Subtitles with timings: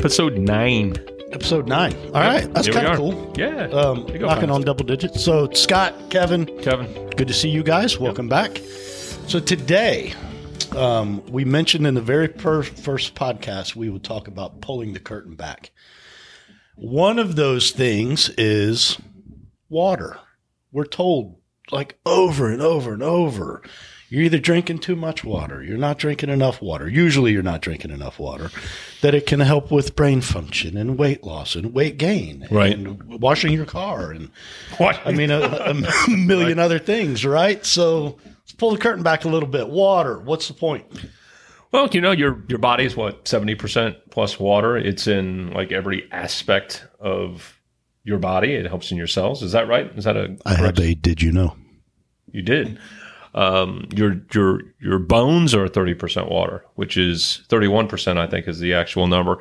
[0.00, 0.94] episode nine.
[1.30, 1.94] Episode nine.
[2.06, 2.96] All right, that's Here we kind of are.
[2.96, 3.34] cool.
[3.36, 3.64] Yeah.
[3.66, 5.22] Um, They go knocking on double digits.
[5.22, 7.10] So Scott, Kevin, Kevin.
[7.10, 7.98] good to see you guys.
[7.98, 8.56] Welcome back.
[9.28, 10.14] So today,
[10.74, 15.00] um, we mentioned in the very per- first podcast we would talk about pulling the
[15.00, 15.70] curtain back.
[16.76, 18.96] One of those things is
[19.68, 20.18] water.
[20.72, 21.36] We're told
[21.70, 23.62] like over and over and over.
[24.10, 26.88] You're either drinking too much water, you're not drinking enough water.
[26.88, 28.50] Usually, you're not drinking enough water.
[29.02, 32.76] That it can help with brain function and weight loss and weight gain, Right.
[32.76, 34.30] And washing your car, and
[34.78, 35.00] What?
[35.04, 35.74] I mean a, a
[36.10, 37.64] million other things, right?
[37.64, 39.68] So let's pull the curtain back a little bit.
[39.68, 40.18] Water.
[40.18, 40.86] What's the point?
[41.70, 44.76] Well, you know, your your body is what seventy percent plus water.
[44.76, 47.60] It's in like every aspect of
[48.02, 48.54] your body.
[48.54, 49.40] It helps in your cells.
[49.40, 49.86] Is that right?
[49.96, 50.94] Is that a I have a.
[50.94, 51.54] Did you know?
[52.32, 52.78] You did.
[53.34, 58.26] Um, your your your bones are thirty percent water, which is thirty one percent, I
[58.26, 59.38] think, is the actual number.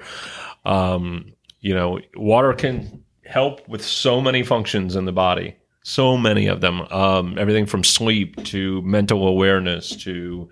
[0.66, 6.48] Um, you know, water can help with so many functions in the body, so many
[6.48, 6.82] of them.
[6.92, 10.50] Um, everything from sleep to mental awareness to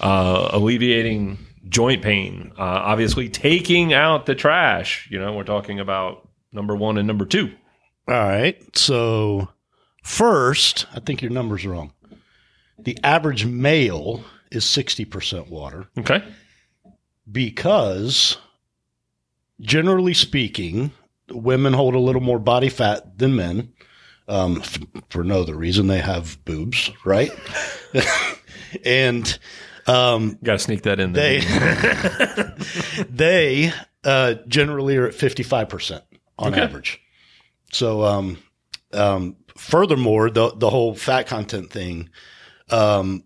[0.00, 1.38] uh, alleviating
[1.68, 2.52] joint pain.
[2.58, 5.08] Uh, obviously, taking out the trash.
[5.10, 7.52] You know, we're talking about number one and number two.
[8.06, 8.60] All right.
[8.76, 9.48] So
[10.02, 11.92] first, I think your number's wrong.
[12.78, 15.86] The average male is sixty percent water.
[15.98, 16.22] Okay.
[17.30, 18.36] because
[19.60, 20.90] generally speaking,
[21.30, 23.72] women hold a little more body fat than men.
[24.26, 24.78] Um, f-
[25.10, 27.30] for no other reason, they have boobs, right?
[28.84, 29.38] and
[29.86, 31.40] um, Got to sneak that in there.
[31.40, 33.72] they they
[34.02, 36.04] uh, generally are at fifty five percent
[36.38, 36.62] on Okay.
[36.62, 37.00] average.
[37.72, 38.38] So, um,
[38.92, 42.08] um, furthermore, the the whole fat content thing,
[42.74, 43.24] um,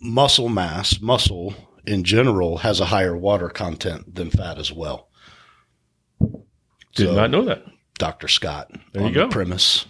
[0.00, 1.54] muscle mass, muscle
[1.86, 5.08] in general has a higher water content than fat as well.
[6.94, 7.64] Did So, not know that.
[7.98, 8.28] Dr.
[8.28, 8.70] Scott.
[8.92, 9.26] There you go.
[9.28, 9.86] The premise.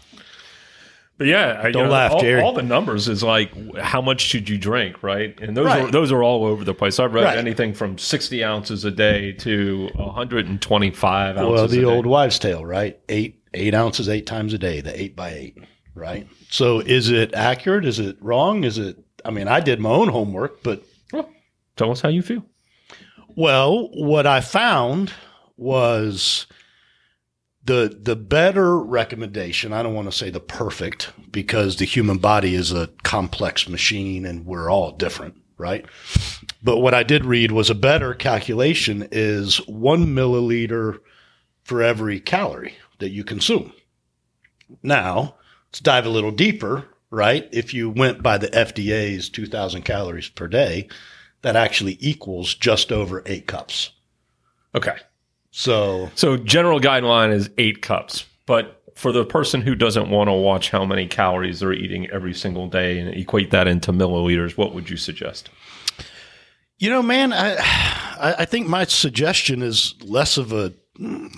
[1.19, 2.41] But yeah, I, Don't know, laugh, all, Jerry.
[2.43, 5.39] all the numbers is like how much should you drink, right?
[5.41, 5.83] And those Right.
[5.85, 6.99] are those are all over the place.
[6.99, 7.39] I've read Right.
[7.39, 11.53] anything from sixty ounces a day to one hundred and twenty five ounces.
[11.53, 12.99] Well, the old wives' tale, right?
[13.09, 15.59] Eight eight ounces eight times a day, the eight by eight,
[15.95, 16.27] right?
[16.51, 17.85] So is it accurate?
[17.85, 18.65] Is it wrong?
[18.65, 18.99] Is it?
[19.25, 20.83] I mean, I did my own homework, but
[21.13, 21.31] Well,
[21.77, 22.45] tell us how you feel.
[23.37, 25.13] Well, what I found
[25.57, 26.47] was
[27.65, 29.73] the the better recommendation.
[29.73, 34.27] I don't want to say the perfect because the human body is a complex machine
[34.27, 35.87] and we're all different, right?
[36.63, 40.99] But what I did read was a better calculation is one milliliter
[41.63, 43.73] for every calorie that you consume.
[44.83, 45.37] Now,
[45.73, 47.49] let's dive a little deeper, right?
[47.51, 50.87] If you went by the FDA's 2,000 calories per day,
[51.41, 53.91] that actually equals just over eight cups.
[54.75, 54.97] Okay,
[55.51, 60.33] So, so general guideline is eight cups, but for the person who doesn't want to
[60.35, 64.75] watch how many calories they're eating every single day and equate that into milliliters, what
[64.75, 65.49] would you suggest?
[66.79, 70.73] you know, man, I, I I think my suggestion is less of a.
[70.97, 71.29] Hmm,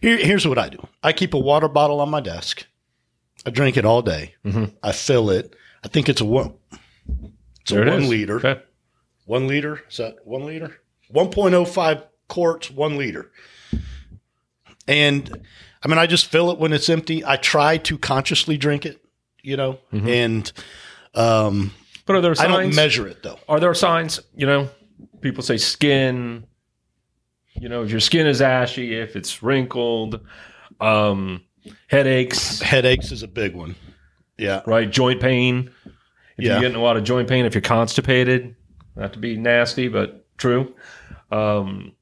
[0.00, 2.66] here, here's what I do I keep a water bottle on my desk.
[3.46, 4.34] I drink it all day.
[4.44, 4.72] Mhm.
[4.82, 5.54] I fill it.
[5.84, 6.54] I think it's a one.
[7.60, 8.08] It's There a it one is.
[8.08, 8.36] liter.
[8.36, 8.60] Okay.
[9.26, 9.82] One liter.
[9.90, 10.80] Is that one liter?
[11.12, 13.30] 1.05 quarts, one liter.
[14.86, 15.40] And
[15.82, 17.24] I mean, I just fill it when it's empty.
[17.24, 19.00] I try to consciously drink it,
[19.42, 20.50] you know, and
[21.14, 21.72] um,
[22.06, 23.38] But are there I don't measure it though.
[23.48, 24.68] are there signs you know
[25.20, 26.44] people say skin
[27.54, 30.20] you know if your skin is ashy if it's wrinkled
[30.80, 31.42] um
[31.88, 33.74] headaches Headaches is a big one.
[34.36, 34.62] Yeah.
[34.66, 35.92] right joint pain if
[36.44, 36.52] Yeah.
[36.52, 38.54] you're getting a lot of joint pain if you're constipated
[38.96, 40.74] not to be nasty but true
[41.32, 41.92] um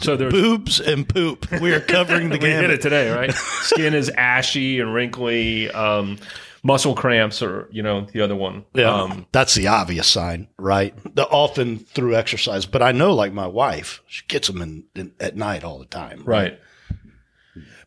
[0.00, 1.50] so there's Boobs and poop.
[1.60, 6.18] We are covering the we hit it today right skin is ashy and wrinkly um
[6.64, 8.92] muscle cramps or you know the other one Yeah.
[8.92, 10.92] um That's the obvious sign, right?
[11.14, 12.66] The often through exercise.
[12.66, 15.86] But I know, like my wife, she gets them in, in, at night all the
[15.86, 16.22] time.
[16.24, 16.58] Right.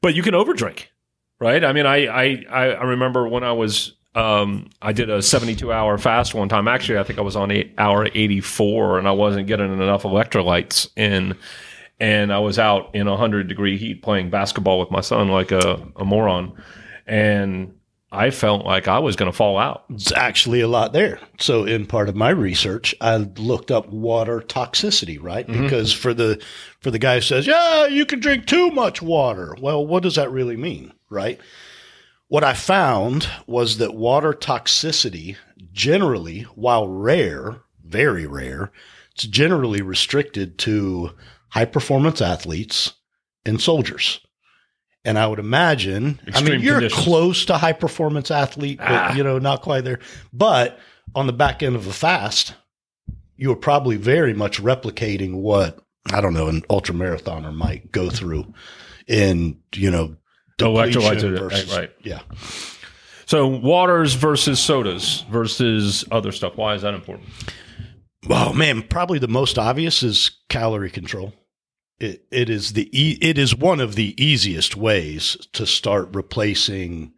[0.01, 0.85] But you can overdrink,
[1.41, 1.65] right?
[1.65, 5.97] I mean, I I I remember when I was um I did a 72 hour
[5.97, 6.69] fast one time.
[6.69, 10.89] Actually, I think I was on eight, hour 84 and I wasn't getting enough electrolytes
[10.95, 11.35] in
[11.99, 15.85] and I was out in 100 degree heat playing basketball with my son like a,
[15.97, 16.53] a moron
[17.07, 17.73] and
[18.13, 19.85] I felt like I was going to fall out.
[19.89, 21.17] It's actually a lot there.
[21.39, 25.47] So, in part of my research, I looked up water toxicity, right?
[25.47, 26.43] Because for the
[26.81, 30.15] for the guy who says, "Yeah, you can drink too much water," well, what does
[30.15, 31.39] that really mean, right?
[32.27, 35.35] What I found was that water toxicity
[35.73, 38.71] generally, while rare, very rare,
[39.13, 41.11] it's generally restricted to
[41.49, 42.93] high performance athletes
[43.45, 44.21] and soldiers.
[45.03, 47.03] And I would imagine, I mean, you're conditions.
[47.03, 49.13] close to high performance athlete, but Ah.
[49.15, 49.99] you know, not quite there.
[50.31, 50.79] But
[51.15, 52.53] on the back end of a fast,
[53.35, 55.79] you are probably very much replicating what
[56.13, 58.53] I don't know an ultra marathoner might go through
[59.07, 60.15] in you know
[60.61, 61.91] Electrolytes are- versus- right.
[62.03, 62.21] yeah
[63.25, 66.57] So waters versus sodas versus other stuff.
[66.57, 67.29] Why is that important?
[68.29, 71.33] Oh man, probably the most obvious is calorie control.
[71.99, 77.13] It it is the e- it is one of the easiest ways to start replacing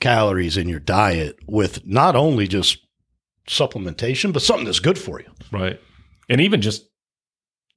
[0.00, 2.78] calories in your diet with not only just
[3.48, 5.30] supplementation but something that's good for you.
[5.52, 5.80] Right.
[6.28, 6.84] And even just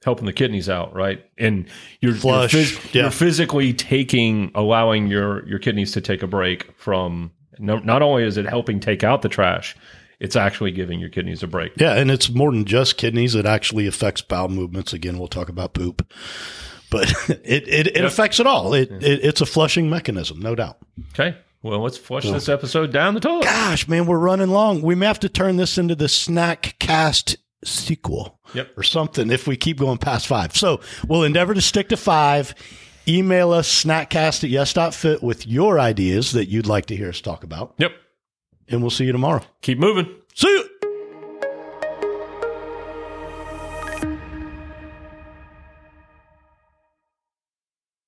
[0.04, 1.24] helping the kidneys out, right?
[1.38, 1.68] And
[2.02, 3.02] you're Flush, you're, phys- yeah.
[3.04, 8.24] you're physically taking allowing your your kidneys to take a break from no, not only
[8.24, 9.76] is it helping take out the trash,
[10.20, 11.74] it's actually giving your kidneys a break.
[11.76, 13.36] Yeah, and it's more than just kidneys.
[13.36, 14.94] It actually affects bowel movements.
[14.94, 16.06] Again, we'll talk about poop,
[16.90, 18.06] but it it, it Yep.
[18.06, 18.74] affects it all.
[18.74, 20.78] It, it it's a flushing mechanism, no doubt.
[21.14, 21.38] Okay.
[21.62, 23.44] Well, let's flush this episode down the toilet.
[23.44, 24.82] Gosh, man, we're running long.
[24.82, 28.40] We may have to turn this into the snack cast sequel.
[28.54, 28.78] Yep.
[28.78, 30.56] Or something if we keep going past five.
[30.56, 32.56] So we'll endeavor to stick to five.
[33.08, 37.44] Email us snackcast at yes.fit with your ideas that you'd like to hear us talk
[37.44, 37.74] about.
[37.78, 37.94] Yep.
[38.68, 39.44] And we'll see you tomorrow.
[39.62, 40.08] Keep moving.
[40.36, 40.70] See you.